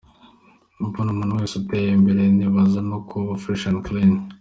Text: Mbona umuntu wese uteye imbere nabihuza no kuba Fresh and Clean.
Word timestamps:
Mbona 0.87 1.09
umuntu 1.11 1.37
wese 1.39 1.53
uteye 1.61 1.89
imbere 1.97 2.21
nabihuza 2.37 2.79
no 2.89 2.97
kuba 3.09 3.31
Fresh 3.41 3.65
and 3.69 3.79
Clean. 3.85 4.13